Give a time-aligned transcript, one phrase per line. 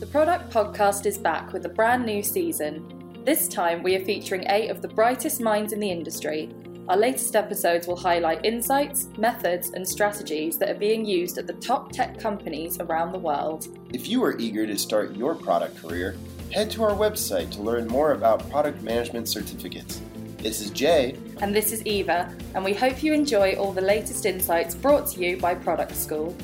[0.00, 3.22] The Product Podcast is back with a brand new season.
[3.24, 6.52] This time, we are featuring eight of the brightest minds in the industry.
[6.88, 11.52] Our latest episodes will highlight insights, methods, and strategies that are being used at the
[11.54, 13.68] top tech companies around the world.
[13.92, 16.16] If you are eager to start your product career,
[16.52, 20.02] head to our website to learn more about product management certificates.
[20.38, 21.16] This is Jay.
[21.40, 25.24] And this is Eva, and we hope you enjoy all the latest insights brought to
[25.24, 26.36] you by Product School.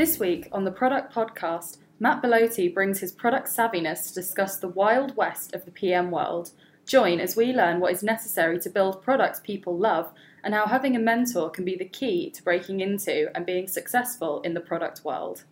[0.00, 4.66] This week on the Product Podcast, Matt Bilotti brings his product savviness to discuss the
[4.66, 6.52] wild west of the PM world.
[6.86, 10.10] Join as we learn what is necessary to build products people love
[10.42, 14.40] and how having a mentor can be the key to breaking into and being successful
[14.40, 15.44] in the product world.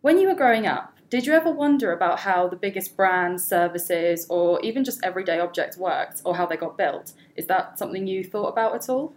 [0.00, 4.26] When you were growing up, did you ever wonder about how the biggest brands, services,
[4.28, 7.12] or even just everyday objects worked or how they got built?
[7.36, 9.14] Is that something you thought about at all?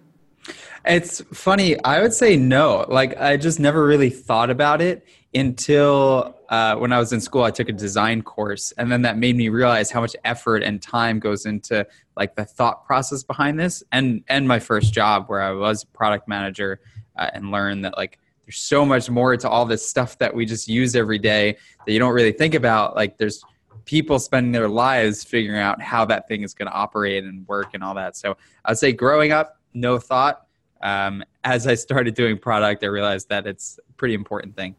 [0.86, 1.82] It's funny.
[1.84, 2.86] I would say no.
[2.88, 7.44] Like, I just never really thought about it until uh, when I was in school.
[7.44, 10.82] I took a design course, and then that made me realize how much effort and
[10.82, 13.84] time goes into like the thought process behind this.
[13.92, 16.80] And and my first job, where I was product manager,
[17.18, 20.46] uh, and learned that like there's so much more to all this stuff that we
[20.46, 22.96] just use every day that you don't really think about.
[22.96, 23.44] Like, there's
[23.86, 27.74] people spending their lives figuring out how that thing is going to operate and work
[27.74, 28.16] and all that.
[28.16, 30.46] So I'd say growing up no thought.
[30.82, 34.76] Um, as I started doing product, I realized that it's a pretty important thing.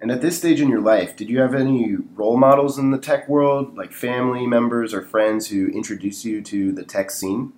[0.00, 2.98] And at this stage in your life, did you have any role models in the
[2.98, 7.52] tech world, like family members or friends who introduced you to the tech scene?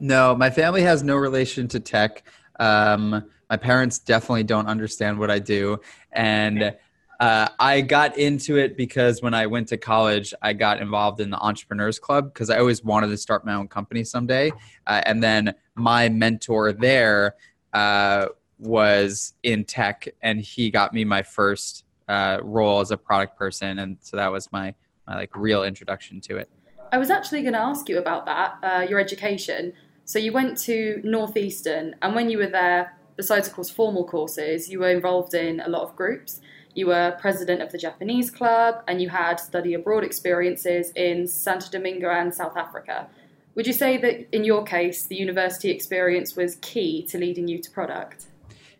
[0.00, 2.22] No, my family has no relation to tech.
[2.58, 5.80] Um, my parents definitely don't understand what I do.
[6.12, 6.74] And
[7.22, 11.30] uh, I got into it because when I went to college, I got involved in
[11.30, 14.50] the Entrepreneurs Club because I always wanted to start my own company someday.
[14.88, 17.36] Uh, and then my mentor there
[17.74, 18.26] uh,
[18.58, 23.78] was in tech, and he got me my first uh, role as a product person,
[23.78, 24.74] and so that was my
[25.06, 26.50] my like real introduction to it.
[26.90, 29.74] I was actually going to ask you about that, uh, your education.
[30.06, 34.68] So you went to Northeastern, and when you were there, besides of course formal courses,
[34.68, 36.40] you were involved in a lot of groups.
[36.74, 41.68] You were president of the Japanese club and you had study abroad experiences in Santo
[41.70, 43.08] Domingo and South Africa.
[43.54, 47.58] Would you say that in your case, the university experience was key to leading you
[47.60, 48.26] to product?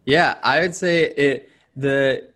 [0.06, 1.50] Yeah, I would say it.
[1.76, 2.28] The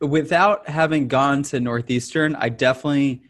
[0.00, 3.22] without having gone to Northeastern, I definitely,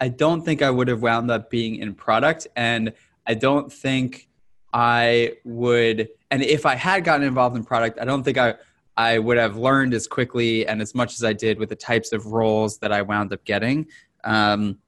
[0.00, 2.92] I don't think I would have wound up being in product, and
[3.26, 4.28] I don't think
[4.72, 6.08] I would.
[6.30, 8.54] And if I had gotten involved in product, I don't think I
[8.96, 12.12] I would have learned as quickly and as much as I did with the types
[12.12, 13.86] of roles that I wound up getting.
[14.24, 14.78] Um,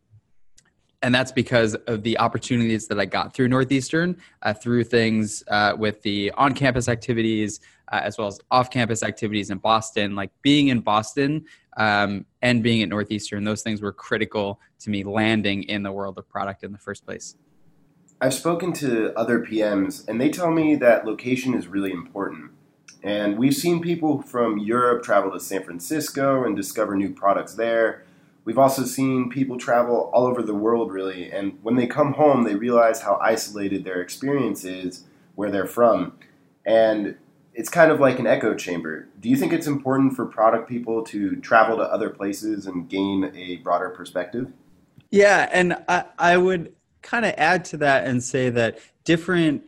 [1.05, 5.75] and that's because of the opportunities that I got through Northeastern, uh, through things uh,
[5.77, 7.61] with the on campus activities,
[7.93, 10.17] uh, as well as off campus activities in Boston.
[10.17, 11.45] Like being in Boston
[11.77, 16.17] um, and being at Northeastern, those things were critical to me landing in the world
[16.17, 17.37] of product in the first place.
[18.23, 22.53] I've spoken to other PMs, and they tell me that location is really important.
[23.05, 28.03] And we've seen people from Europe travel to San Francisco and discover new products there.
[28.47, 32.45] We've also seen people travel all over the world, really, and when they come home,
[32.45, 35.05] they realize how isolated their experience is
[35.35, 36.19] where they're from.
[36.65, 37.17] And
[37.53, 39.09] it's kind of like an echo chamber.
[39.21, 43.33] Do you think it's important for product people to travel to other places and gain
[43.35, 44.51] a broader perspective?
[45.11, 49.65] Yeah, and I, I would kind of add to that and say that different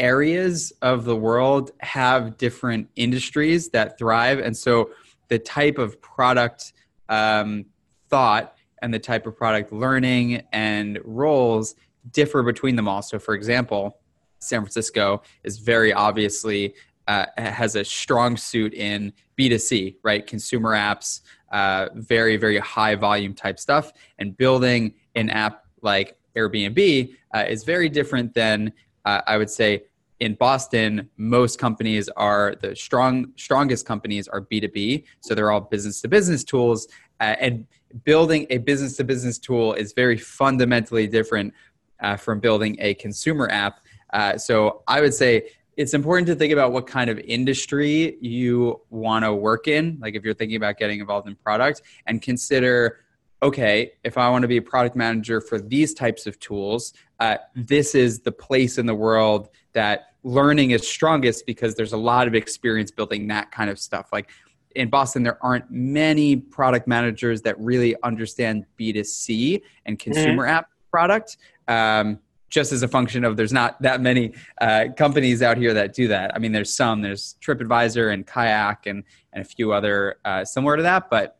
[0.00, 4.38] areas of the world have different industries that thrive.
[4.40, 4.90] And so
[5.28, 6.72] the type of product
[7.08, 7.66] um,
[8.08, 11.76] thought and the type of product learning and roles
[12.12, 13.02] differ between them all.
[13.02, 13.98] So for example
[14.42, 16.74] san francisco is very obviously
[17.08, 20.26] uh, has a strong suit in b2c right?
[20.26, 21.20] Consumer apps
[21.52, 23.92] uh, very very high volume type stuff.
[24.18, 28.72] And building an app like airbnb uh, is very different than
[29.04, 29.82] uh, i would say
[30.20, 36.00] in Boston, most companies are the strong strongest companies are B2B, so they're all business
[36.02, 36.86] to business tools
[37.20, 37.66] uh, and
[38.04, 41.52] building a business to business tool is very fundamentally different
[42.00, 43.80] uh, from building a consumer app.
[44.12, 48.80] Uh, so I would say it's important to think about what kind of industry you
[48.90, 49.98] want to work in.
[50.00, 53.00] Like if you're thinking about getting involved in product and consider
[53.42, 57.38] okay, if I want to be a product manager for these types of tools, uh,
[57.54, 62.28] this is the place in the world that learning is strongest because there's a lot
[62.28, 64.08] of experience building that kind of stuff.
[64.12, 64.30] Like
[64.76, 70.12] in Boston, there aren't many product managers that really understand B2C and mm-hmm.
[70.12, 70.52] consumer mm-hmm.
[70.52, 71.36] app product.
[71.68, 72.18] Um,
[72.50, 76.08] just as a function of there's not that many uh, companies out here that do
[76.08, 76.34] that.
[76.34, 77.00] I mean, there's some.
[77.00, 81.38] There's TripAdvisor and Kayak and and a few other uh, similar to that, but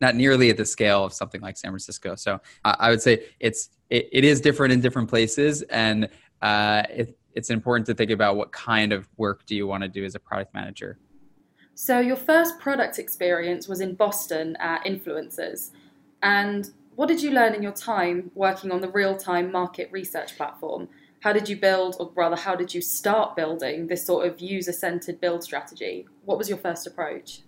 [0.00, 2.14] not nearly at the scale of something like San Francisco.
[2.14, 6.08] So uh, I would say it's it, it is different in different places, and
[6.40, 9.88] uh, it, it's important to think about what kind of work do you want to
[9.88, 10.98] do as a product manager.
[11.74, 15.70] So your first product experience was in Boston at Influencers,
[16.20, 20.88] and what did you learn in your time working on the real-time market research platform?
[21.20, 25.20] How did you build, or rather, how did you start building this sort of user-centered
[25.20, 26.06] build strategy?
[26.24, 27.42] What was your first approach?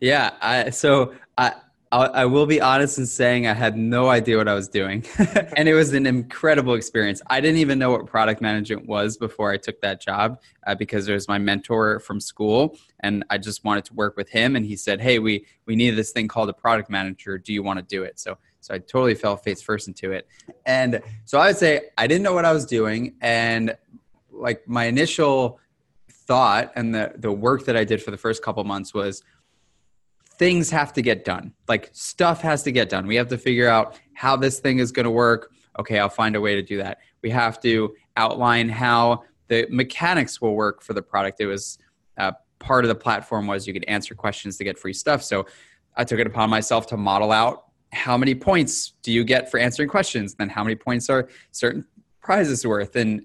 [0.00, 1.54] Yeah, I, so I
[1.92, 5.04] I will be honest in saying I had no idea what I was doing.
[5.56, 7.20] and it was an incredible experience.
[7.28, 11.04] I didn't even know what product management was before I took that job uh, because
[11.04, 12.78] there was my mentor from school.
[13.00, 14.56] And I just wanted to work with him.
[14.56, 17.36] And he said, Hey, we, we need this thing called a product manager.
[17.36, 18.18] Do you want to do it?
[18.18, 20.26] So, so I totally fell face first into it.
[20.64, 23.16] And so I would say I didn't know what I was doing.
[23.20, 23.76] And
[24.30, 25.60] like my initial
[26.10, 29.22] thought and the, the work that I did for the first couple months was,
[30.38, 31.52] things have to get done.
[31.68, 33.06] Like stuff has to get done.
[33.06, 35.52] We have to figure out how this thing is going to work.
[35.78, 36.98] Okay, I'll find a way to do that.
[37.22, 41.40] We have to outline how the mechanics will work for the product.
[41.40, 41.78] It was
[42.18, 45.22] uh, part of the platform was you could answer questions to get free stuff.
[45.22, 45.46] So
[45.96, 49.58] I took it upon myself to model out how many points do you get for
[49.58, 51.84] answering questions, then how many points are certain
[52.22, 53.22] prizes worth, and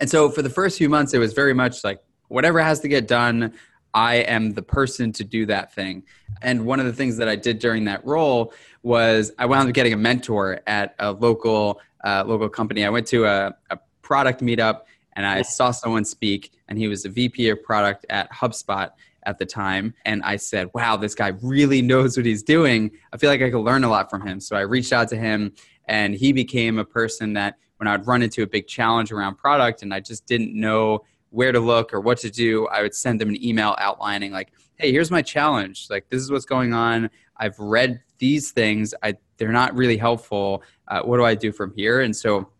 [0.00, 2.88] and so for the first few months, it was very much like whatever has to
[2.88, 3.52] get done.
[3.94, 6.04] I am the person to do that thing.
[6.40, 8.52] And one of the things that I did during that role
[8.82, 12.84] was I wound up getting a mentor at a local uh, local company.
[12.84, 14.82] I went to a, a product meetup
[15.14, 18.90] and I saw someone speak, and he was a VP of product at HubSpot
[19.24, 19.94] at the time.
[20.04, 22.90] And I said, wow, this guy really knows what he's doing.
[23.12, 24.40] I feel like I could learn a lot from him.
[24.40, 25.52] So I reached out to him,
[25.86, 29.36] and he became a person that when I would run into a big challenge around
[29.36, 31.00] product and I just didn't know
[31.32, 34.52] where to look or what to do, I would send them an email outlining like,
[34.76, 35.88] "Hey, here's my challenge.
[35.90, 37.10] Like this is what's going on.
[37.36, 38.94] I've read these things.
[39.02, 40.62] I they're not really helpful.
[40.86, 42.50] Uh, what do I do from here?" And so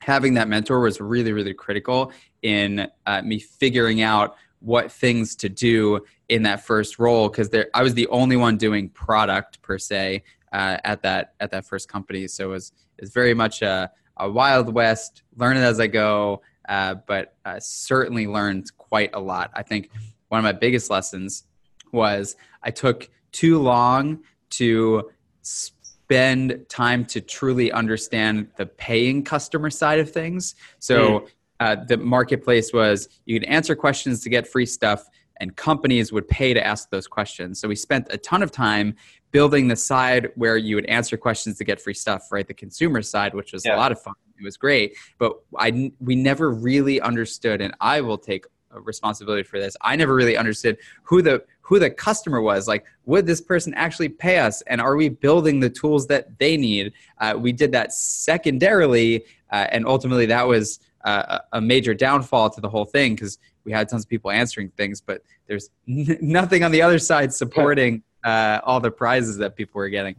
[0.00, 2.12] having that mentor was really really critical
[2.42, 7.82] in uh, me figuring out what things to do in that first role because I
[7.82, 10.22] was the only one doing product per se
[10.52, 12.26] uh, at that at that first company.
[12.26, 16.42] So it was it's very much a, a wild west, learn it as I go
[16.70, 19.50] uh, but uh, certainly learned quite a lot.
[19.54, 19.90] I think
[20.28, 21.44] one of my biggest lessons
[21.92, 24.20] was I took too long
[24.50, 25.10] to
[25.42, 30.54] spend time to truly understand the paying customer side of things.
[30.78, 31.28] So mm.
[31.58, 35.04] uh, the marketplace was you could answer questions to get free stuff,
[35.40, 37.60] and companies would pay to ask those questions.
[37.60, 38.94] So we spent a ton of time
[39.32, 42.46] building the side where you would answer questions to get free stuff, right?
[42.46, 43.74] The consumer side, which was yeah.
[43.74, 44.14] a lot of fun.
[44.40, 49.58] It was great, but I we never really understood, and I will take responsibility for
[49.58, 49.76] this.
[49.82, 52.66] I never really understood who the who the customer was.
[52.66, 56.56] Like, would this person actually pay us, and are we building the tools that they
[56.56, 56.92] need?
[57.18, 62.60] Uh, we did that secondarily, uh, and ultimately that was uh, a major downfall to
[62.60, 66.64] the whole thing because we had tons of people answering things, but there's n- nothing
[66.64, 70.16] on the other side supporting uh, all the prizes that people were getting.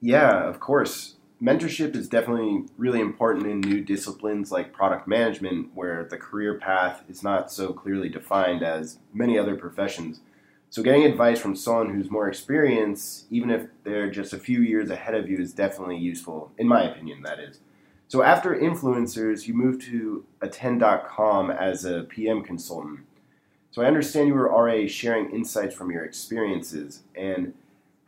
[0.00, 6.04] Yeah, of course mentorship is definitely really important in new disciplines like product management, where
[6.04, 10.20] the career path is not so clearly defined as many other professions.
[10.70, 14.88] So, getting advice from someone who's more experienced, even if they're just a few years
[14.88, 17.58] ahead of you, is definitely useful, in my opinion, that is.
[18.08, 23.00] So, after influencers, you moved to attend.com as a PM consultant.
[23.72, 27.02] So, I understand you were already sharing insights from your experiences.
[27.14, 27.52] And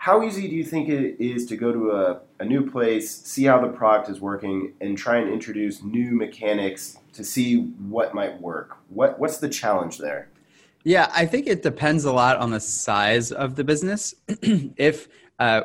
[0.04, 3.44] how easy do you think it is to go to a, a new place, see
[3.44, 8.38] how the product is working, and try and introduce new mechanics to see what might
[8.38, 8.76] work?
[8.90, 10.28] What what's the challenge there?
[10.82, 14.14] Yeah, I think it depends a lot on the size of the business.
[14.76, 15.08] if,
[15.38, 15.62] uh,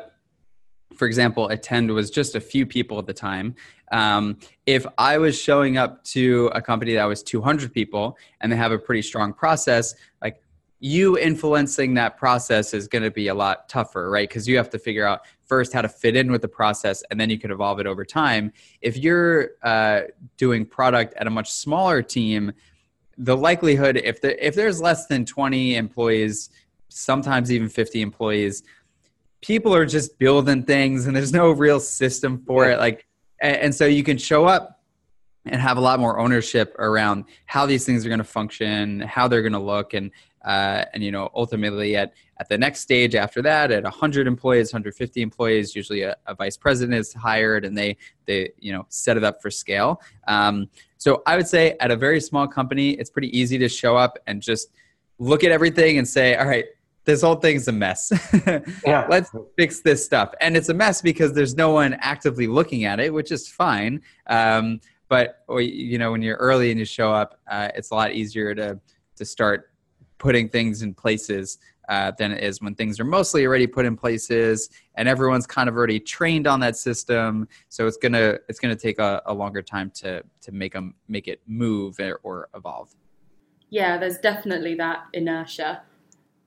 [0.94, 3.54] for example, Attend was just a few people at the time,
[3.92, 8.56] um, if I was showing up to a company that was 200 people and they
[8.56, 10.42] have a pretty strong process, like
[10.80, 14.26] you influencing that process is going to be a lot tougher, right?
[14.26, 17.20] Because you have to figure out first how to fit in with the process, and
[17.20, 18.50] then you can evolve it over time.
[18.80, 20.02] If you're uh,
[20.38, 22.52] doing product at a much smaller team,
[23.18, 26.48] the likelihood if the, if there's less than 20 employees,
[26.88, 28.62] sometimes even 50 employees,
[29.42, 32.74] people are just building things, and there's no real system for yeah.
[32.74, 32.78] it.
[32.78, 33.06] Like,
[33.42, 34.80] and, and so you can show up
[35.44, 39.28] and have a lot more ownership around how these things are going to function, how
[39.28, 40.10] they're going to look, and
[40.44, 44.72] uh, and you know ultimately at at the next stage after that at 100 employees
[44.72, 49.16] 150 employees usually a, a vice president is hired and they they you know set
[49.16, 53.10] it up for scale um, so i would say at a very small company it's
[53.10, 54.68] pretty easy to show up and just
[55.18, 56.66] look at everything and say all right
[57.04, 58.12] this whole thing's a mess.
[58.86, 59.06] yeah.
[59.08, 60.32] Let's fix this stuff.
[60.40, 64.02] And it's a mess because there's no one actively looking at it, which is fine.
[64.26, 68.12] Um, but you know, when you're early and you show up, uh, it's a lot
[68.12, 68.78] easier to
[69.16, 69.69] to start
[70.20, 71.58] putting things in places
[71.88, 75.68] uh, than it is when things are mostly already put in places and everyone's kind
[75.68, 77.48] of already trained on that system.
[77.68, 81.26] So it's gonna it's gonna take a, a longer time to to make them make
[81.26, 82.94] it move or, or evolve.
[83.70, 85.82] Yeah, there's definitely that inertia.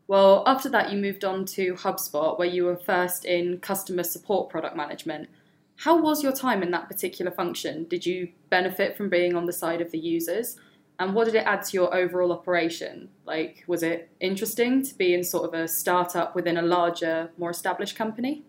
[0.07, 4.49] Well, after that, you moved on to HubSpot, where you were first in customer support
[4.49, 5.29] product management.
[5.77, 7.85] How was your time in that particular function?
[7.85, 10.57] Did you benefit from being on the side of the users?
[11.03, 13.09] And what did it add to your overall operation?
[13.25, 17.49] Like, was it interesting to be in sort of a startup within a larger, more
[17.49, 18.45] established company?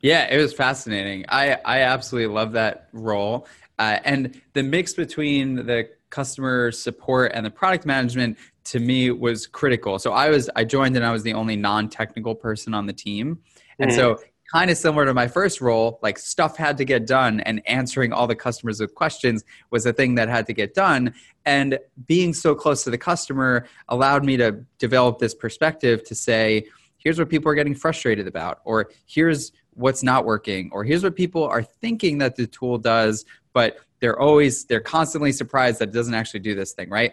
[0.00, 1.24] Yeah, it was fascinating.
[1.30, 3.46] I, I absolutely love that role.
[3.78, 9.46] Uh, and the mix between the customer support and the product management to me was
[9.46, 9.98] critical.
[9.98, 13.38] So I was I joined and I was the only non-technical person on the team.
[13.78, 13.98] And mm-hmm.
[13.98, 14.20] so
[14.52, 18.12] kind of similar to my first role, like stuff had to get done and answering
[18.12, 21.14] all the customers with questions was a thing that had to get done.
[21.46, 26.66] And being so close to the customer allowed me to develop this perspective to say,
[26.98, 31.16] here's what people are getting frustrated about, or here's what's not working, or here's what
[31.16, 35.92] people are thinking that the tool does, but they're always, they're constantly surprised that it
[35.92, 37.12] doesn't actually do this thing, right?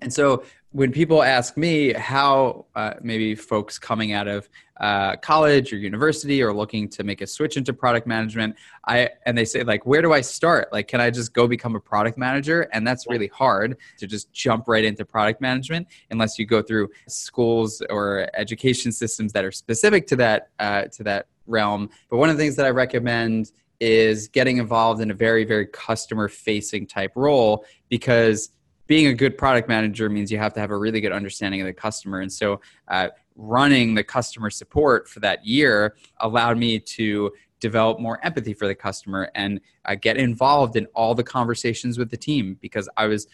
[0.00, 0.44] And so
[0.76, 4.46] when people ask me how uh, maybe folks coming out of
[4.78, 8.54] uh, college or university or looking to make a switch into product management,
[8.86, 10.70] I and they say like, where do I start?
[10.74, 12.68] Like, can I just go become a product manager?
[12.74, 16.90] And that's really hard to just jump right into product management unless you go through
[17.08, 21.88] schools or education systems that are specific to that uh, to that realm.
[22.10, 25.68] But one of the things that I recommend is getting involved in a very very
[25.68, 28.50] customer facing type role because
[28.86, 31.66] being a good product manager means you have to have a really good understanding of
[31.66, 32.20] the customer.
[32.20, 38.24] And so, uh, running the customer support for that year allowed me to develop more
[38.24, 42.56] empathy for the customer and uh, get involved in all the conversations with the team
[42.60, 43.26] because I was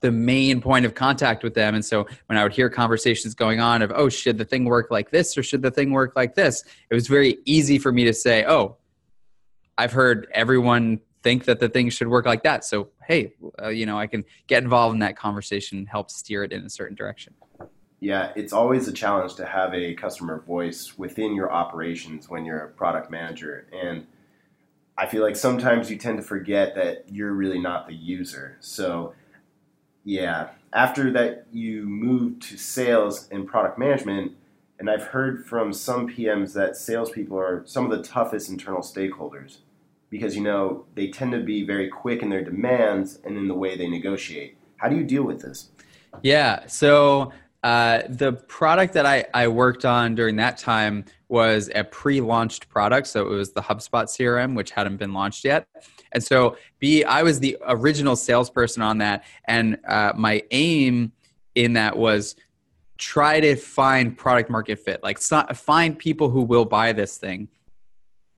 [0.00, 1.74] the main point of contact with them.
[1.74, 4.90] And so when I would hear conversations going on of, oh, should the thing work
[4.90, 6.64] like this or should the thing work like this?
[6.90, 8.76] It was very easy for me to say, oh,
[9.78, 12.64] I've heard everyone think that the thing should work like that.
[12.64, 16.52] So, hey, uh, you know, I can get involved in that conversation help steer it
[16.52, 17.34] in a certain direction.
[18.00, 22.58] Yeah, it's always a challenge to have a customer voice within your operations when you're
[22.58, 23.68] a product manager.
[23.72, 24.06] And
[24.98, 28.56] I feel like sometimes you tend to forget that you're really not the user.
[28.60, 29.14] So,
[30.04, 34.32] yeah, after that, you move to sales and product management.
[34.80, 39.58] And I've heard from some PMs that salespeople are some of the toughest internal stakeholders
[40.12, 43.54] because you know they tend to be very quick in their demands and in the
[43.54, 44.58] way they negotiate.
[44.76, 45.70] How do you deal with this?
[46.22, 51.82] Yeah, so uh, the product that I, I worked on during that time was a
[51.82, 55.66] pre-launched product, so it was the HubSpot CRM, which hadn't been launched yet.
[56.12, 61.12] And so, B, I was the original salesperson on that, and uh, my aim
[61.54, 62.36] in that was
[62.98, 67.48] try to find product market fit, like find people who will buy this thing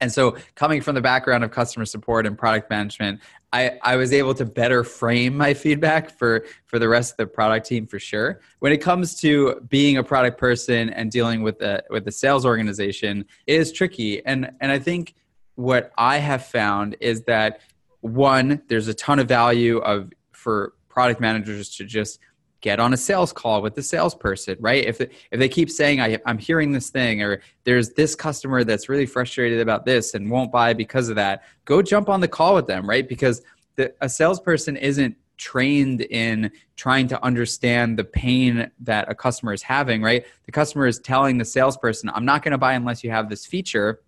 [0.05, 3.23] and so, coming from the background of customer support and product management,
[3.55, 7.27] I, I was able to better frame my feedback for, for the rest of the
[7.27, 8.43] product team for sure.
[8.59, 12.45] When it comes to being a product person and dealing with the, with the sales
[12.45, 14.23] organization, it is tricky.
[14.27, 15.15] And, and I think
[15.55, 17.61] what I have found is that
[18.03, 22.19] one, there's a ton of value of for product managers to just
[22.65, 24.87] get on a sales call with the salesperson, right?
[24.87, 28.89] If if they keep saying I, I'm hearing this thing or there's this customer that's
[28.89, 32.55] really frustrated about this and won't buy because of that, go jump on the call
[32.55, 33.07] with them, right?
[33.07, 33.43] Because
[33.77, 39.61] the, a salesperson isn't trained in trying to understand the pain that a customer is
[39.61, 40.25] having, right?
[40.47, 43.45] The customer is telling the salesperson, I'm not going to buy unless you have this
[43.45, 44.01] feature.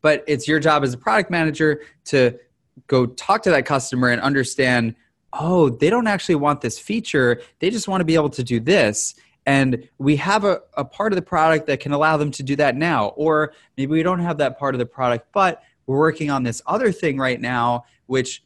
[0.00, 2.38] But it's your job as a product manager to
[2.86, 4.94] go talk to that customer and understand
[5.32, 7.40] oh, they don't actually want this feature.
[7.58, 9.14] They just want to be able to do this.
[9.46, 12.56] And we have a, a part of the product that can allow them to do
[12.56, 13.08] that now.
[13.08, 16.62] Or maybe we don't have that part of the product, but we're working on this
[16.66, 18.44] other thing right now, which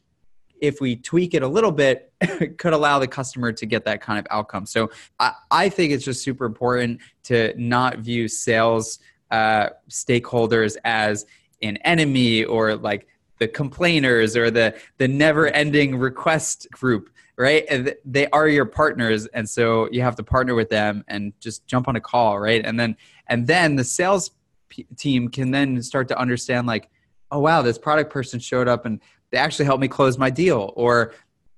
[0.61, 2.11] if we tweak it a little bit,
[2.57, 4.65] could allow the customer to get that kind of outcome.
[4.65, 4.89] So
[5.19, 8.99] I, I think it's just super important to not view sales
[9.31, 11.25] uh, stakeholders as
[11.61, 13.07] an enemy or like
[13.39, 19.25] the complainers or the the never ending request group right and they are your partners
[19.27, 22.65] and so you have to partner with them and just jump on a call right
[22.65, 22.95] and then
[23.27, 24.31] and then the sales
[24.69, 26.89] p- team can then start to understand like
[27.31, 29.01] oh wow this product person showed up and
[29.31, 31.13] they actually helped me close my deal or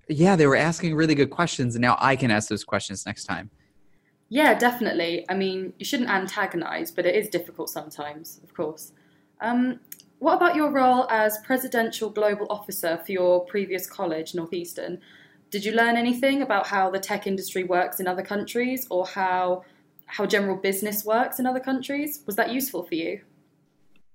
[0.08, 3.26] yeah they were asking really good questions and now i can ask those questions next
[3.26, 3.50] time
[4.30, 5.26] Yeah, definitely.
[5.30, 8.92] I mean, you shouldn't antagonize, but it is difficult sometimes, of course.
[9.40, 9.80] Um,
[10.20, 15.00] what about your role as presidential global officer for your previous college, Northeastern?
[15.52, 19.64] Did you learn anything about how the tech industry works in other countries or how
[20.10, 22.22] how general business works in other countries?
[22.26, 23.22] Was that useful for you?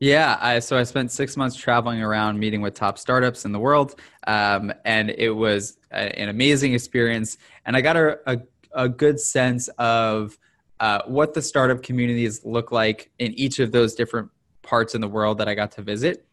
[0.00, 3.60] Yeah, I, so I spent six months traveling around meeting with top startups in the
[3.60, 3.94] world,
[4.26, 7.38] um, and it was a, an amazing experience.
[7.66, 8.38] And I got a, a,
[8.72, 10.36] a good sense of
[10.80, 14.30] uh, what the startup communities look like in each of those different
[14.62, 16.26] parts in the world that I got to visit.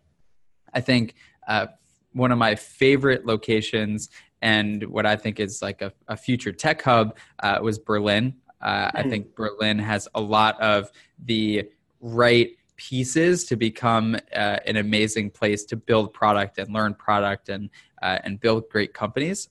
[0.74, 1.16] I think
[1.48, 1.68] uh,
[2.14, 4.10] one of my favorite locations
[4.42, 8.36] and what I think is like a, a future tech hub uh, was Berlin.
[8.62, 9.10] Uh, I hmm.
[9.10, 10.92] think Berlin has a lot of
[11.26, 11.70] the
[12.02, 17.70] right pieces to become uh, an amazing place to build product and learn product and
[18.02, 19.50] uh, and build great companies.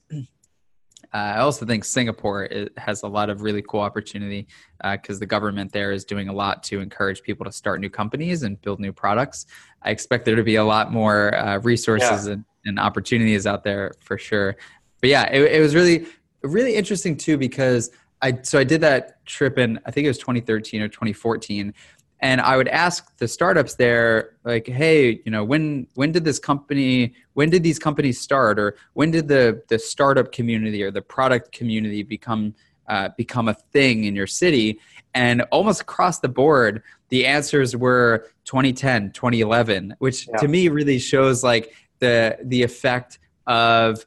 [1.13, 2.47] Uh, I also think Singapore
[2.77, 4.47] has a lot of really cool opportunity
[4.83, 7.89] because uh, the government there is doing a lot to encourage people to start new
[7.89, 9.47] companies and build new products.
[9.81, 12.33] I expect there to be a lot more uh, resources yeah.
[12.33, 14.55] and, and, opportunities out there for sure.
[15.01, 16.05] But yeah, it, it was really
[16.43, 20.17] really interesting too because I so I did that trip in I think it was
[20.19, 21.73] 2013 or 2014
[22.21, 26.39] and i would ask the startups there like hey you know when when did this
[26.39, 31.01] company when did these companies start or when did the the startup community or the
[31.01, 32.53] product community become
[32.87, 34.79] uh, become a thing in your city
[35.13, 40.37] and almost across the board the answers were 2010 2011 which yeah.
[40.37, 44.05] to me really shows like the the effect of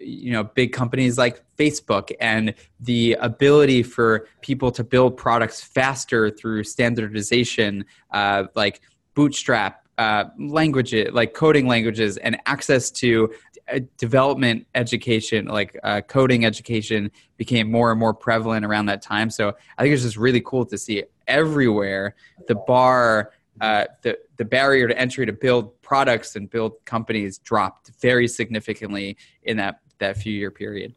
[0.00, 6.30] you know big companies like facebook and the ability for people to build products faster
[6.30, 8.80] through standardization uh, like
[9.14, 13.30] bootstrap uh, languages like coding languages and access to
[13.70, 19.28] uh, development education like uh, coding education became more and more prevalent around that time.
[19.28, 22.14] So i think it's just really cool to see everywhere
[22.48, 27.90] the bar uh, the the barrier to entry to build products and build companies dropped
[28.00, 30.94] very significantly in that that few year period.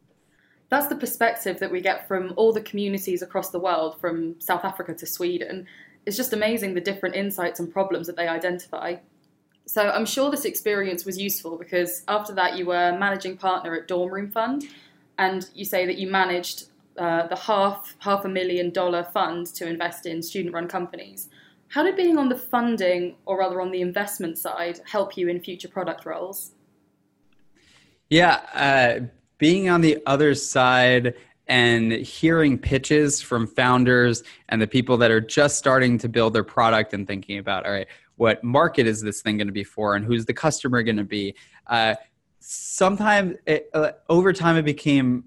[0.68, 4.64] That's the perspective that we get from all the communities across the world, from South
[4.64, 5.66] Africa to Sweden.
[6.06, 8.94] It's just amazing the different insights and problems that they identify.
[9.66, 13.88] So I'm sure this experience was useful because after that you were managing partner at
[13.88, 14.62] Dorm Room Fund,
[15.18, 19.66] and you say that you managed uh, the half half a million dollar fund to
[19.66, 21.28] invest in student run companies.
[21.74, 25.40] How did being on the funding, or rather on the investment side, help you in
[25.40, 26.52] future product roles?
[28.08, 29.06] Yeah, uh,
[29.38, 31.14] being on the other side
[31.48, 36.44] and hearing pitches from founders and the people that are just starting to build their
[36.44, 39.96] product and thinking about, all right, what market is this thing going to be for
[39.96, 41.34] and who's the customer going to be?
[41.66, 41.96] Uh,
[42.38, 45.24] sometimes it, uh, over time it became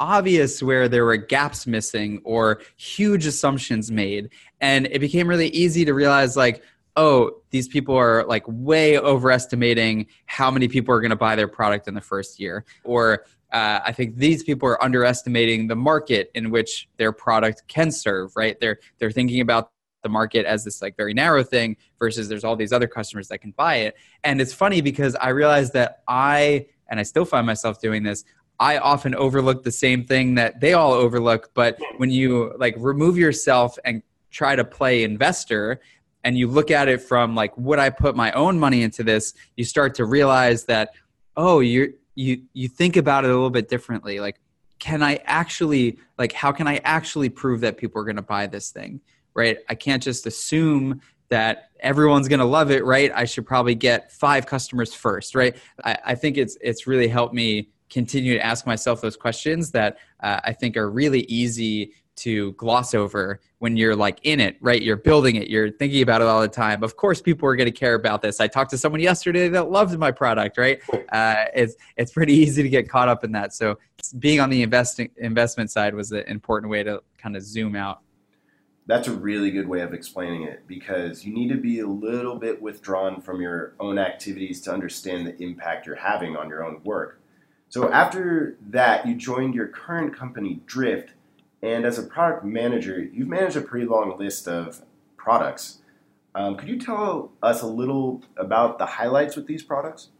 [0.00, 4.30] obvious where there were gaps missing or huge assumptions made
[4.60, 6.62] and it became really easy to realize like
[6.98, 11.46] oh, these people are like way overestimating how many people are going to buy their
[11.46, 12.64] product in the first year.
[12.82, 17.92] Or uh, I think these people are underestimating the market in which their product can
[17.92, 18.58] serve, right?
[18.58, 19.70] They're, they're thinking about
[20.02, 23.38] the market as this like very narrow thing versus there's all these other customers that
[23.38, 23.96] can buy it.
[24.24, 28.24] And it's funny because I realized that I, and I still find myself doing this,
[28.60, 31.50] I often overlook the same thing that they all overlook.
[31.54, 35.80] But when you like remove yourself and try to play investor,
[36.24, 39.34] and you look at it from like would i put my own money into this
[39.56, 40.90] you start to realize that
[41.36, 44.18] oh you you you think about it a little bit differently.
[44.20, 44.40] Like
[44.78, 48.46] can i actually like how can i actually prove that people are going to buy
[48.46, 49.00] this thing
[49.34, 49.58] right?
[49.68, 53.12] I can't just assume that everyone's going to love it right?
[53.14, 55.56] I should probably get five customers first right?
[55.84, 59.98] I, I think it's it's really helped me continue to ask myself those questions that
[60.20, 64.82] uh, i think are really easy to gloss over when you're like in it, right?
[64.82, 66.82] You're building it, you're thinking about it all the time.
[66.82, 68.40] Of course, people are going to care about this.
[68.40, 70.80] I talked to someone yesterday that loved my product, right?
[71.10, 73.54] Uh, it's it's pretty easy to get caught up in that.
[73.54, 73.78] So
[74.18, 78.00] being on the investing investment side was an important way to kind of zoom out.
[78.86, 82.36] That's a really good way of explaining it because you need to be a little
[82.36, 86.80] bit withdrawn from your own activities to understand the impact you're having on your own
[86.84, 87.20] work.
[87.68, 91.10] So after that, you joined your current company, Drift
[91.62, 94.80] and as a product manager, you've managed a pretty long list of
[95.16, 95.78] products.
[96.34, 100.10] Um, could you tell us a little about the highlights with these products?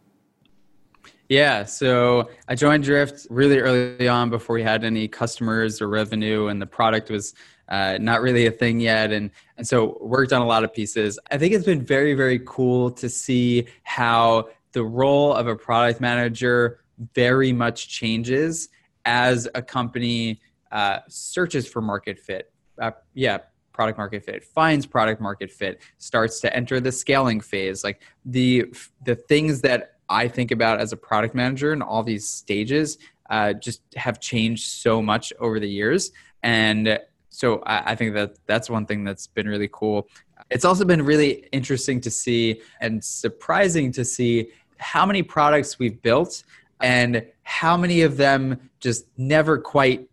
[1.28, 6.48] Yeah, so I joined Drift really early on before we had any customers or revenue,
[6.48, 7.34] and the product was
[7.68, 9.12] uh, not really a thing yet.
[9.12, 11.18] And, and so worked on a lot of pieces.
[11.30, 16.00] I think it's been very, very cool to see how the role of a product
[16.00, 16.80] manager
[17.14, 18.68] very much changes
[19.04, 20.40] as a company
[20.72, 23.38] uh, searches for market fit uh, yeah
[23.72, 27.84] product market fit finds product market fit starts to enter the scaling phase.
[27.84, 32.26] Like the the things that i think about as a product manager in all these
[32.26, 32.98] stages
[33.30, 36.12] uh, just have changed so much over the years.
[36.42, 40.08] And so I, I think that that's one thing that's been really cool.
[40.50, 46.00] It's also been really interesting to see and surprising to see how many products we've
[46.00, 46.42] built
[46.80, 50.08] and how many of them just never quite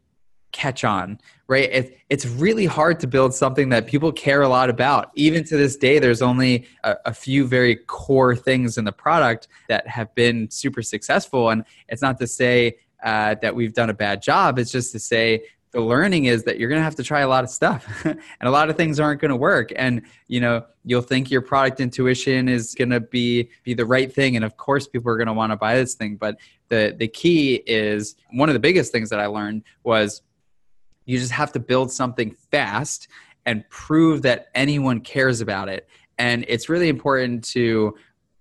[0.51, 1.69] catch on right?
[1.71, 5.11] It, it's really hard to build something that people care a lot about.
[5.15, 9.47] Even to this day there's only a, a, few very core things in the product
[9.69, 11.49] that have been super successful.
[11.49, 14.57] And it's not to say uh, that we've done a bad job.
[14.57, 15.43] It's just to say
[15.75, 18.17] the learning is that you're going to have to try a lot of stuff and
[18.41, 21.81] a lot of things aren't going to work and you know you'll think your product
[21.81, 25.27] intuition is going to be be the right thing and of course people are going
[25.27, 26.37] to want to buy this thing but
[26.69, 30.21] the the key is one of the biggest things that i learned was
[31.03, 33.09] you just have to build something fast
[33.45, 37.93] and prove that anyone cares about it and it's really important to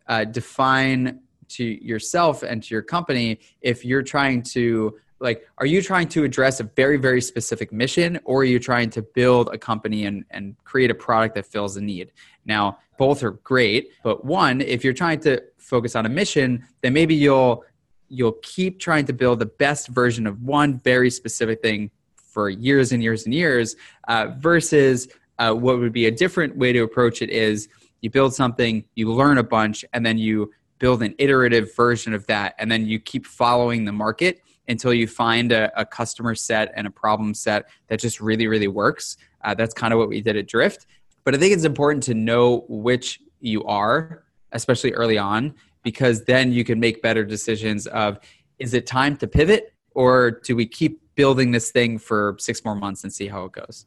[0.07, 1.19] uh, define
[1.49, 6.23] to yourself and to your company if you're trying to like are you trying to
[6.23, 10.25] address a very very specific mission or are you trying to build a company and,
[10.31, 12.13] and create a product that fills a need?
[12.45, 16.93] Now both are great but one if you're trying to focus on a mission then
[16.93, 17.65] maybe you'll
[18.09, 22.93] you'll keep trying to build the best version of one very specific thing for years
[22.93, 23.75] and years and years
[24.09, 25.09] uh, versus
[25.39, 27.69] uh, what would be a different way to approach it is
[28.03, 32.27] you build something you learn a bunch and then you build an iterative version of
[32.27, 36.73] that and then you keep following the market until you find a, a, customer set
[36.75, 39.17] and a problem set that just really, really works.
[39.43, 40.87] Uh, that's kind of what we did at Drift.
[41.25, 46.53] But I think it's important to know which you are, especially early on, because then
[46.53, 48.19] you can make better decisions of
[48.59, 52.75] is it time to pivot or do we keep building this thing for six more
[52.75, 53.87] months and see how it goes?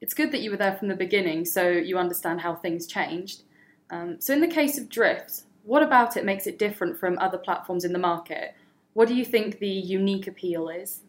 [0.00, 3.42] It's good that you were there from the beginning so you understand how things changed.
[3.90, 7.38] Um, so, in the case of Drift, what about it makes it different from other
[7.38, 8.54] platforms in the market?
[8.92, 11.02] What do you think the unique appeal is?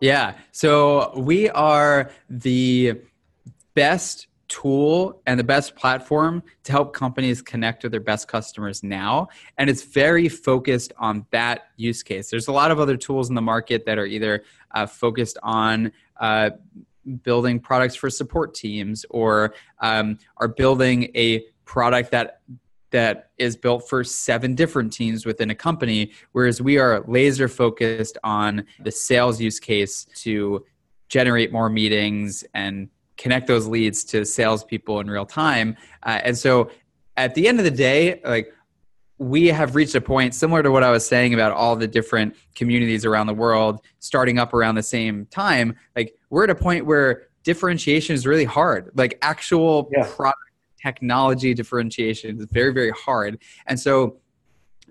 [0.00, 3.00] Yeah, so we are the
[3.74, 9.28] best tool and the best platform to help companies connect with their best customers now.
[9.56, 12.28] And it's very focused on that use case.
[12.28, 15.92] There's a lot of other tools in the market that are either uh, focused on
[16.20, 16.50] uh,
[17.22, 22.40] building products for support teams or um, are building a product that
[22.92, 28.18] that is built for seven different teams within a company, whereas we are laser focused
[28.22, 30.64] on the sales use case to
[31.08, 35.76] generate more meetings and connect those leads to salespeople in real time.
[36.02, 36.70] Uh, and so
[37.16, 38.52] at the end of the day, like
[39.18, 42.34] we have reached a point similar to what I was saying about all the different
[42.54, 45.76] communities around the world starting up around the same time.
[45.94, 48.90] Like we're at a point where differentiation is really hard.
[48.94, 50.08] Like actual yeah.
[50.10, 50.38] product
[50.82, 53.38] technology differentiation is very, very hard.
[53.66, 54.18] And so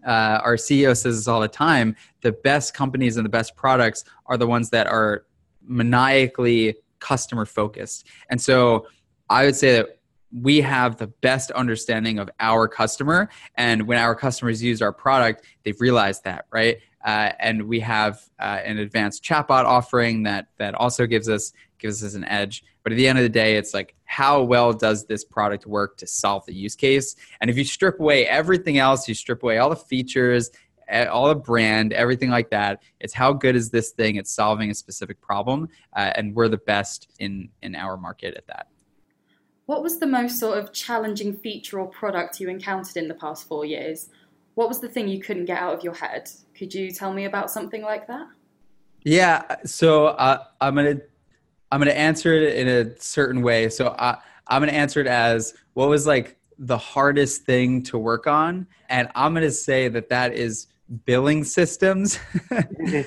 [0.06, 4.04] uh, our CEO says this all the time the best companies and the best products
[4.26, 5.26] are the ones that are
[5.64, 8.08] maniacally customer focused.
[8.30, 8.88] And so
[9.30, 10.00] I would say that
[10.34, 13.30] we have the best understanding of our customer.
[13.56, 16.78] And when our customers use our product, they've realized that, right?
[17.04, 22.04] Uh, and we have uh, an advanced chatbot offering that that also gives us gives
[22.04, 22.64] us an edge.
[22.84, 25.98] But at the end of the day, it's like how well does this product work
[25.98, 27.16] to solve the use case?
[27.40, 30.52] And if you strip away everything else, you strip away all the features,
[30.92, 32.82] all the brand, everything like that.
[33.00, 36.58] It's how good is this thing at solving a specific problem, uh, and we're the
[36.58, 38.68] best in in our market at that.
[39.68, 43.48] What was the most sort of challenging feature or product you encountered in the past
[43.48, 44.10] four years?
[44.56, 46.30] What was the thing you couldn't get out of your head?
[46.54, 48.28] Could you tell me about something like that?
[49.04, 51.00] Yeah, so uh, I'm gonna
[51.72, 53.70] I'm gonna answer it in a certain way.
[53.70, 58.28] So I, I'm gonna answer it as what was like the hardest thing to work
[58.28, 60.68] on, and I'm gonna say that that is
[61.06, 62.20] billing systems.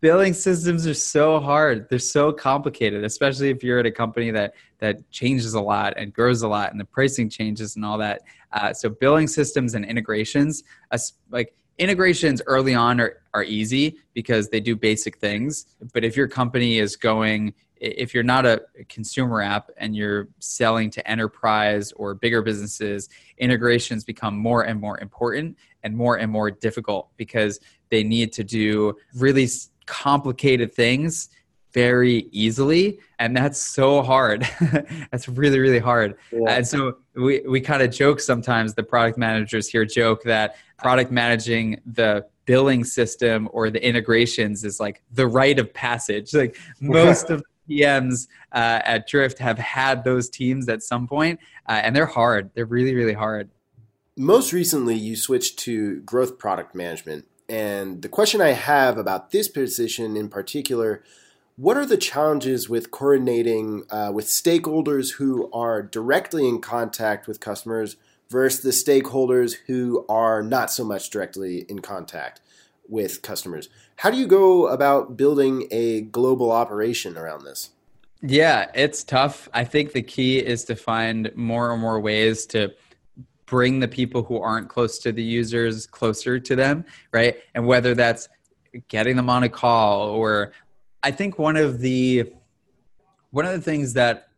[0.00, 4.54] billing systems are so hard they're so complicated especially if you're at a company that
[4.78, 8.22] that changes a lot and grows a lot and the pricing changes and all that
[8.52, 10.98] uh, so billing systems and integrations uh,
[11.30, 16.28] like integrations early on are, are easy because they do basic things but if your
[16.28, 22.14] company is going if you're not a consumer app and you're selling to enterprise or
[22.14, 27.60] bigger businesses, integrations become more and more important and more and more difficult because
[27.90, 29.48] they need to do really
[29.86, 31.30] complicated things
[31.72, 34.48] very easily and that's so hard.
[35.10, 36.16] That's really really hard.
[36.32, 36.56] Yeah.
[36.56, 41.10] and so we, we kind of joke sometimes the product managers here joke that product
[41.10, 46.32] managing the billing system or the integrations is like the rite of passage.
[46.32, 51.80] Like most of PMs uh, at Drift have had those teams at some point, uh,
[51.82, 52.50] and they're hard.
[52.54, 53.50] They're really, really hard.
[54.16, 57.26] Most recently, you switched to growth product management.
[57.48, 61.02] And the question I have about this position in particular
[61.58, 67.40] what are the challenges with coordinating uh, with stakeholders who are directly in contact with
[67.40, 67.96] customers
[68.30, 72.40] versus the stakeholders who are not so much directly in contact
[72.88, 73.68] with customers?
[73.96, 77.70] How do you go about building a global operation around this?
[78.20, 79.48] Yeah, it's tough.
[79.52, 82.74] I think the key is to find more and more ways to
[83.46, 87.36] bring the people who aren't close to the users closer to them, right?
[87.54, 88.28] And whether that's
[88.88, 90.52] getting them on a call or
[91.02, 92.32] I think one of the
[93.30, 94.28] one of the things that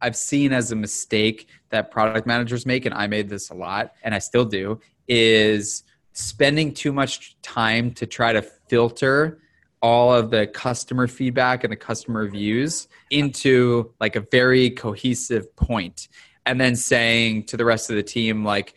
[0.00, 3.92] I've seen as a mistake that product managers make, and I made this a lot,
[4.02, 9.38] and I still do, is spending too much time to try to filter
[9.82, 16.08] all of the customer feedback and the customer views into like a very cohesive point
[16.46, 18.74] and then saying to the rest of the team like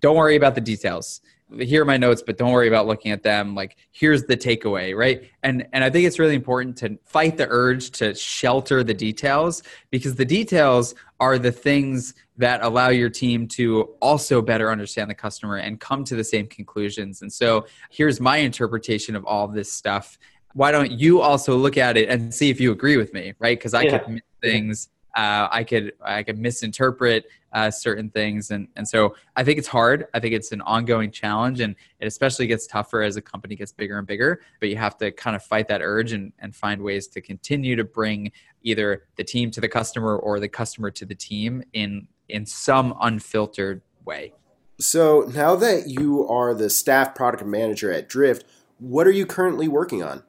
[0.00, 1.22] don't worry about the details
[1.58, 3.54] here are my notes but don't worry about looking at them.
[3.54, 5.22] Like here's the takeaway right?
[5.42, 9.62] And and i think it's really important to fight the urge to shelter the details
[9.90, 15.14] because the details are the things that allow your team to also better understand the
[15.14, 17.20] customer and come to the same conclusions.
[17.20, 20.18] And so here's my interpretation of all this stuff.
[20.54, 23.58] Why don't you also look at it and see if you agree with me right?
[23.58, 23.98] Because i yeah.
[23.98, 29.16] could miss things uh, I could I could misinterpret uh, certain things, and and so
[29.36, 30.06] I think it's hard.
[30.14, 33.72] I think it's an ongoing challenge, and it especially gets tougher as a company gets
[33.72, 34.40] bigger and bigger.
[34.60, 37.76] But you have to kind of fight that urge and and find ways to continue
[37.76, 42.06] to bring either the team to the customer or the customer to the team in
[42.28, 44.32] in some unfiltered way.
[44.78, 48.44] So now that you are the staff product manager at Drift,
[48.78, 50.22] what are you currently working on?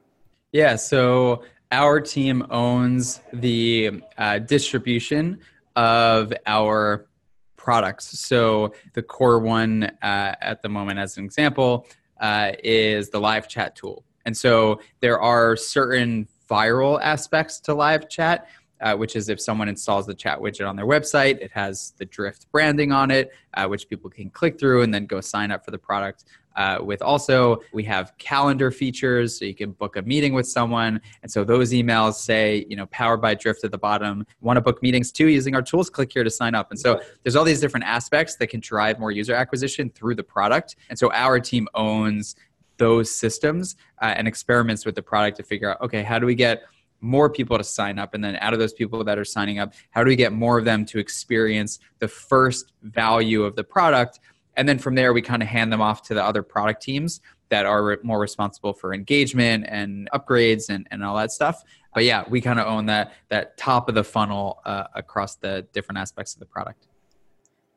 [0.52, 5.40] Yeah, so our team owns the uh, distribution
[5.76, 7.08] of our
[7.56, 8.20] products.
[8.20, 11.88] So the core one uh, at the moment, as an example,
[12.20, 14.04] uh, is the live chat tool.
[14.26, 18.48] And so there are certain viral aspects to live chat.
[18.82, 22.06] Uh, which is if someone installs the chat widget on their website, it has the
[22.06, 25.64] Drift branding on it, uh, which people can click through and then go sign up
[25.64, 26.24] for the product
[26.56, 31.02] uh, with also we have calendar features so you can book a meeting with someone.
[31.24, 34.62] And so those emails say you know powered by drift at the bottom want to
[34.62, 36.72] book meetings too using our tools click here to sign up.
[36.72, 40.24] And so there's all these different aspects that can drive more user acquisition through the
[40.24, 40.76] product.
[40.90, 42.36] And so our team owns
[42.78, 46.36] those systems uh, and experiments with the product to figure out okay how do we
[46.36, 46.64] get
[47.04, 48.14] more people to sign up?
[48.14, 50.60] And then out of those people that are signing up how do we get more
[50.60, 54.20] of them to experience the first value of the product
[54.58, 57.22] and then from there we kind of hand them off to the other product teams
[57.50, 62.24] that are more responsible for engagement and upgrades and, and all that stuff but yeah
[62.30, 66.34] we kind of own that that top of the funnel uh, across the different aspects
[66.34, 66.88] of the product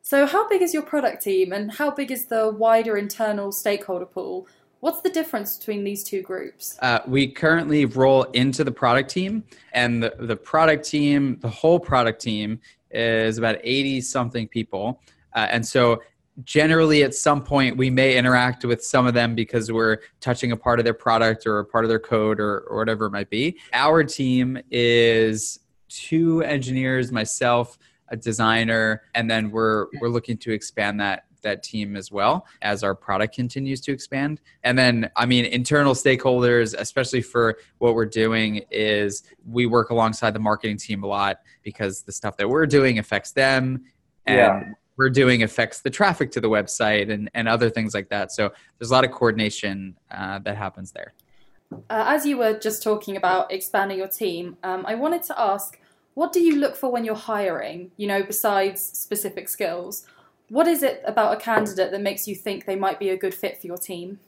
[0.01, 4.05] so how big is your product team and how big is the wider internal stakeholder
[4.05, 4.47] pool
[4.85, 6.77] What's the difference between these two groups?
[6.79, 11.79] Uh, we currently roll into the product team, and the, the product team, the whole
[11.79, 12.59] product team,
[12.91, 15.01] is about 80 something people.
[15.33, 16.03] Uh, and so
[16.43, 20.57] generally at some point we may interact with some of them because we're touching a
[20.57, 23.29] part of their product or a part of their code or, or whatever it might
[23.29, 23.57] be.
[23.73, 27.77] Our team is two engineers myself
[28.09, 32.83] a designer and then we're we're looking to expand that that team as well as
[32.83, 34.41] our product continues to expand.
[34.63, 40.31] And then i mean internal stakeholders especially for what we're doing is we work alongside
[40.31, 43.85] the marketing team a lot because the stuff that we're doing affects them.
[44.25, 48.09] And yeah we're doing affects the traffic to the website and, and other things like
[48.09, 48.31] that.
[48.31, 51.13] So there's a lot of coordination uh, that happens there.
[51.71, 55.79] Uh, as you were just talking about expanding your team, um, I wanted to ask
[56.13, 60.07] what do you look for when you're hiring, you know, besides specific skills?
[60.47, 63.33] What is it about a candidate that makes you think they might be a good
[63.33, 64.19] fit for your team?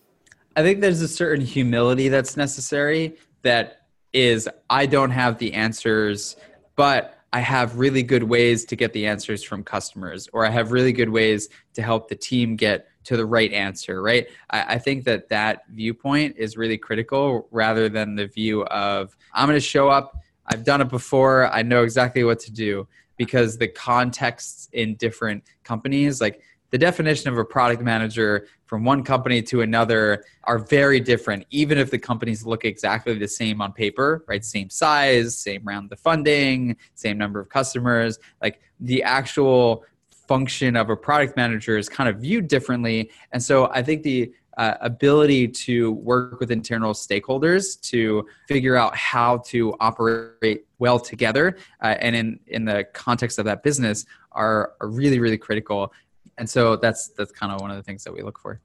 [0.57, 6.35] I think there's a certain humility that's necessary that is, I don't have the answers,
[6.75, 10.71] but I have really good ways to get the answers from customers, or I have
[10.71, 14.27] really good ways to help the team get to the right answer, right?
[14.49, 19.47] I, I think that that viewpoint is really critical rather than the view of, I'm
[19.47, 22.87] going to show up, I've done it before, I know exactly what to do.
[23.17, 29.03] Because the contexts in different companies, like the definition of a product manager from one
[29.03, 33.71] company to another are very different even if the companies look exactly the same on
[33.71, 39.85] paper right same size same round of funding same number of customers like the actual
[40.27, 43.09] function of a product manager is kind of viewed differently.
[43.31, 48.95] And so I think the uh, ability to work with internal stakeholders to figure out
[48.95, 54.73] how to operate well together uh, and in, in the context of that business are,
[54.81, 55.93] are really, really critical.
[56.37, 58.59] And so that's that's kind of one of the things that we look for.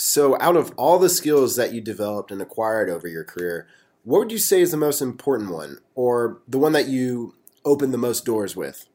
[0.00, 3.66] So, out of all the skills that you developed and acquired over your career,
[4.04, 7.34] what would you say is the most important one, or the one that you
[7.64, 8.86] opened the most doors with?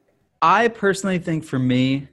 [0.42, 2.08] I personally think for me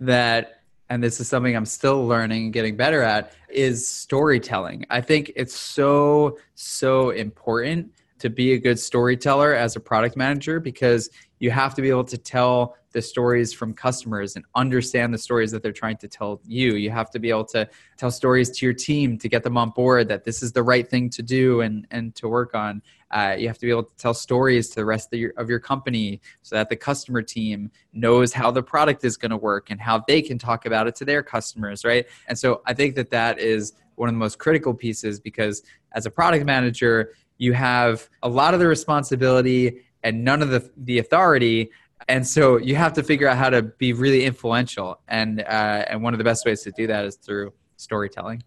[0.00, 4.86] that, and this is something I'm still learning and getting better at, is storytelling.
[4.88, 10.60] I think it's so, so important to be a good storyteller as a product manager
[10.60, 15.18] because you have to be able to tell the stories from customers and understand the
[15.18, 16.74] stories that they're trying to tell you.
[16.74, 19.70] You have to be able to tell stories to your team to get them on
[19.70, 22.82] board that this is the right thing to do and, and to work on.
[23.12, 25.48] Uh, you have to be able to tell stories to the rest of your, of
[25.48, 29.70] your company so that the customer team knows how the product is going to work
[29.70, 32.04] and how they can talk about it to their customers, right?
[32.26, 36.04] And so I think that that is one of the most critical pieces because as
[36.04, 40.98] a product manager, you have a lot of the responsibility and none of the, the
[40.98, 41.70] authority
[42.06, 45.00] and so you have to figure out how to be really influential.
[45.08, 48.42] And uh, and one of the best ways to do that is through storytelling.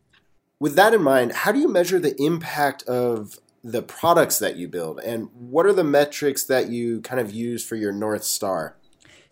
[0.60, 4.68] With that in mind how do you measure the impact of the products that you
[4.68, 5.00] build?
[5.00, 8.76] And what are the metrics that you kind of use for your north star?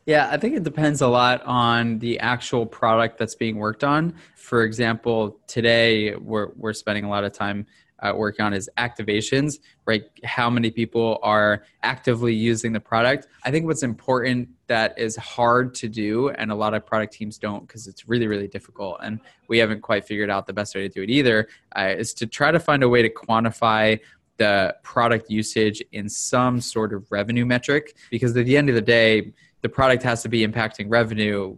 [0.05, 4.15] Yeah, I think it depends a lot on the actual product that's being worked on.
[4.35, 7.67] For example, today we're, we're spending a lot of time
[8.01, 10.03] uh, working on is activations, right?
[10.23, 13.27] How many people are actively using the product?
[13.43, 17.37] I think what's important that is hard to do, and a lot of product teams
[17.37, 20.81] don't because it's really, really difficult, and we haven't quite figured out the best way
[20.81, 23.99] to do it either, uh, is to try to find a way to quantify
[24.37, 28.81] the product usage in some sort of revenue metric because at the end of the
[28.81, 31.57] day, the product has to be impacting revenue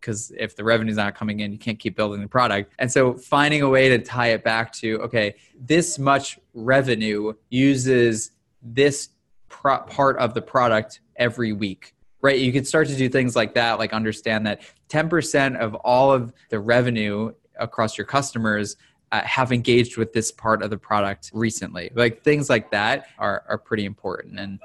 [0.00, 2.72] because if the revenue's not coming in, you can't keep building the product.
[2.78, 8.32] And so finding a way to tie it back to okay, this much revenue uses
[8.62, 9.10] this
[9.48, 11.94] pro- part of the product every week.
[12.20, 16.10] Right, you can start to do things like that, like understand that 10% of all
[16.12, 18.76] of the revenue across your customers
[19.12, 21.90] uh, have engaged with this part of the product recently.
[21.94, 24.38] Like things like that are, are pretty important.
[24.40, 24.58] And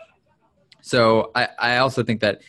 [0.85, 2.41] so I, I also think that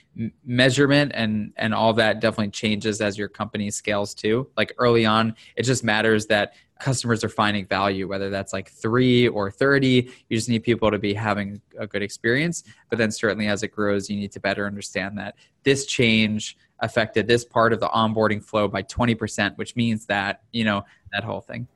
[0.44, 4.48] measurement and and all that definitely changes as your company scales too.
[4.56, 9.28] Like early on, it just matters that customers are finding value, whether that's like three
[9.28, 10.10] or 30.
[10.28, 12.64] You just need people to be having a good experience.
[12.90, 17.28] But then certainly as it grows, you need to better understand that this change affected
[17.28, 21.40] this part of the onboarding flow by 20%, which means that, you know, that whole
[21.40, 21.68] thing.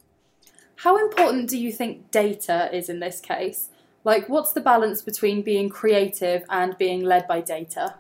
[0.74, 3.68] How important do you think data is in this case?
[4.08, 7.96] Like, what's the balance between being creative and being led by data?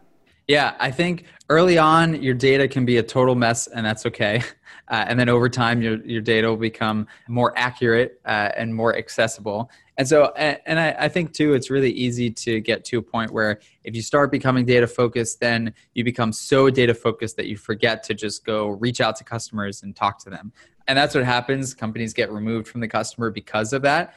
[0.46, 4.42] Yeah, I think early on your data can be a total mess, and that's okay.
[4.90, 8.96] Uh, and then over time, your your data will become more accurate uh, and more
[8.96, 9.70] accessible.
[9.98, 13.30] And so, and, I, I, think too, it's really easy to get to a point
[13.30, 17.58] where if you start becoming data focused, then you become so data focused that you
[17.58, 20.52] forget to just go reach out to customers and talk to them.
[20.86, 21.74] And that's what happens.
[21.74, 24.14] Companies get removed from the customer because of that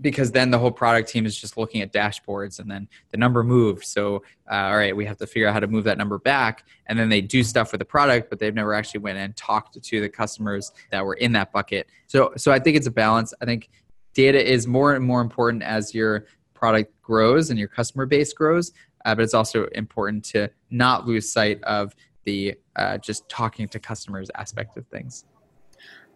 [0.00, 3.44] because then the whole product team is just looking at dashboards and then the number
[3.44, 3.84] moved.
[3.84, 6.66] So uh, all right we have to figure out how to move that number back.
[6.86, 9.80] And then they do stuff with the product but they've never actually went and talked
[9.80, 11.88] to the customers that were in that bucket.
[12.06, 13.32] So so i think it's a balance.
[13.40, 13.70] I think
[14.14, 18.72] data is more and more important as your product grows and your customer base grows
[19.04, 23.78] uh, but it's also important to not lose sight of the uh, just talking to
[23.78, 25.24] customers aspect of things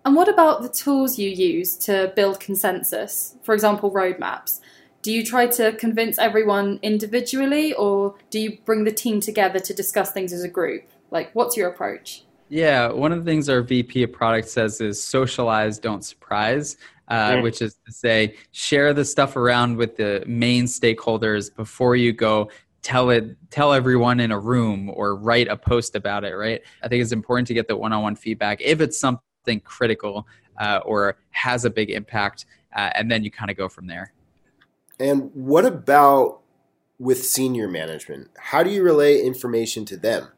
[0.04, 3.36] and what about the tools you use to build consensus?
[3.42, 4.60] For example, roadmaps.
[5.02, 9.74] Do you try to convince everyone individually or do you bring the team together to
[9.74, 10.88] discuss things as a group?
[11.10, 12.24] Like, what's your approach?
[12.48, 16.76] Yeah, one of the things our VP of product says is socialize, don't surprise.
[17.10, 17.40] Uh, yeah.
[17.40, 22.50] which is to say, share the stuff around with the main stakeholders before you go
[22.82, 26.88] tell it tell everyone in a room or write a post about it right i
[26.88, 30.26] think it's important to get the one-on-one feedback if it's something something critical
[30.58, 32.44] uh, or has a big impact,
[32.76, 34.12] uh, and then you kind of go from there.
[35.00, 36.40] And what about
[36.98, 38.28] with senior management?
[38.38, 40.28] How do you relay information to them?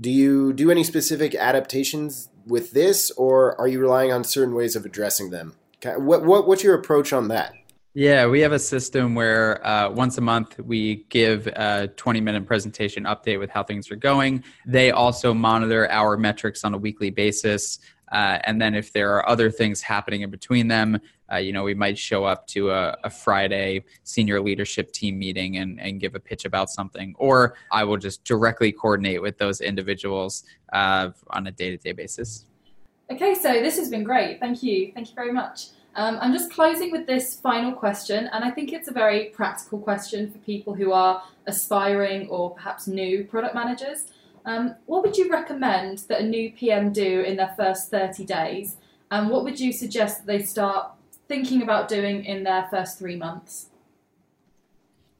[0.00, 4.76] Do you do any specific adaptations with this, or are you relying on certain ways
[4.76, 5.56] of addressing them?
[5.84, 7.52] What, what what's your approach on that?
[7.92, 12.46] Yeah, we have a system where uh, once a month we give a 20 minute
[12.46, 14.44] presentation update with how things are going.
[14.64, 17.80] They also monitor our metrics on a weekly basis
[18.10, 21.00] Uh, and then if there are other things happening in between them,
[21.32, 25.58] uh, you know, we might show up to a, a, Friday senior leadership team meeting
[25.58, 29.60] and, and give a pitch about something, or I will just directly coordinate with those
[29.60, 30.42] individuals
[30.72, 32.46] uh, on a day to day basis.
[33.10, 34.40] Okay, so this has been great.
[34.40, 34.92] Thank you.
[34.92, 35.68] Thank you very much.
[35.96, 39.78] Um, I'm just closing with this final question, and I think it's a very practical
[39.78, 44.06] question for people who are aspiring or perhaps new product managers.
[44.44, 48.76] Um, what would you recommend that a new PM do in their first 30 days?
[49.10, 50.92] And what would you suggest that they start
[51.28, 53.66] thinking about doing in their first three months?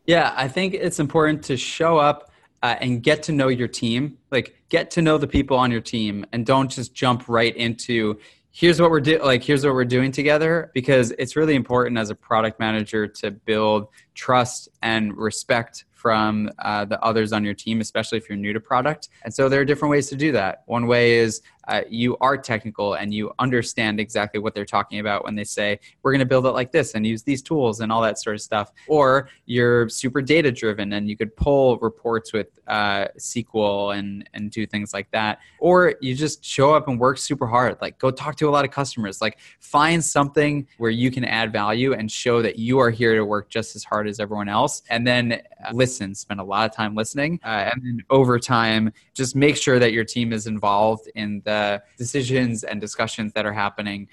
[0.07, 2.31] Yeah, I think it's important to show up
[2.62, 4.18] uh, and get to know your team.
[4.31, 8.18] Like, get to know the people on your team and don't just jump right into
[8.53, 12.11] here's what we're doing like here's what we're doing together because it's really important as
[12.11, 17.80] a product manager to build trust and respect from uh, the others on your team,
[17.80, 19.11] especially if you're new to product.
[19.24, 20.62] And so there are different ways to do that.
[20.66, 25.25] One way is uh, you are technical and you understand exactly what they're talking about
[25.25, 27.93] when they say, we're going to build it like this and use these tools and
[27.93, 28.73] all that sort of stuff.
[28.89, 34.51] Or you're super data driven and you could pull reports with uh, SQL and, and
[34.51, 35.39] do things like that.
[35.61, 37.79] Or you just show up and work super hard.
[37.81, 39.21] Like go talk to a lot of customers.
[39.21, 43.25] Like find something where you can add value and show that you are here to
[43.25, 44.83] work just as hard as everyone else.
[44.91, 45.41] And then
[45.73, 47.39] listen, spend a lot of time listening.
[47.45, 51.59] Uh, and then over time, just make sure that your team is involved in the
[51.96, 54.08] decisions and discussions that are happening.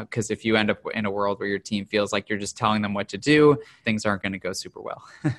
[0.00, 2.38] Because uh, if you end up in a world where your team feels like you're
[2.38, 5.02] just telling them what to do, things aren't going to go super well.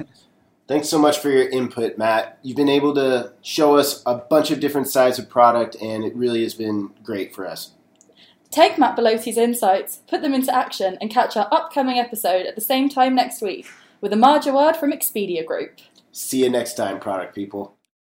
[0.68, 2.39] Thanks so much for your input, Matt.
[2.41, 6.16] You've been able to show us a bunch of different sides of product, and it
[6.16, 7.72] really has been great for us.
[8.49, 12.61] Take Matt Bilotti's insights, put them into action, and catch our upcoming episode at the
[12.61, 13.68] same time next week
[13.99, 15.80] with Amar Jawad from Expedia Group.
[16.11, 17.76] See you next time, product people.